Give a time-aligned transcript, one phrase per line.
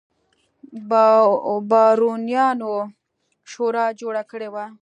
[1.71, 2.73] بارونیانو
[3.51, 4.65] شورا جوړه کړې وه.